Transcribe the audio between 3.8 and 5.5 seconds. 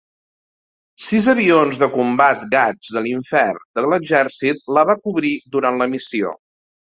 de l'exèrcit la va cobrir